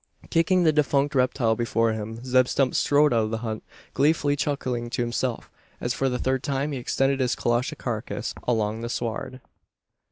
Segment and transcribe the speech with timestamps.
[0.31, 3.61] Kicking the defunct reptile before him, Zeb Stump strode out of the hut,
[3.93, 8.81] gleefully chuckling to himself, as, for the third time, he extended his colossal carcase along
[8.81, 9.41] the sward.